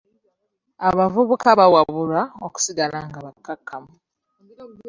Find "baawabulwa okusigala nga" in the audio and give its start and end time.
1.59-3.19